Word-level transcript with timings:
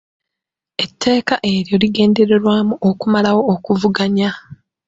Etteeka 0.83 1.35
eryo 1.53 1.75
ligendererwamu 1.81 2.73
okumalawo 2.89 3.41
okuvuganya. 3.53 4.29